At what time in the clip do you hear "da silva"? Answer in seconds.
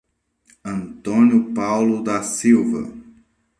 2.03-2.91